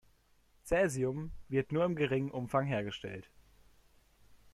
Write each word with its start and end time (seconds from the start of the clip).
Caesium 0.67 1.29
wird 1.47 1.71
nur 1.71 1.85
in 1.85 1.95
geringem 1.95 2.31
Umfang 2.31 2.65
hergestellt. 2.65 3.29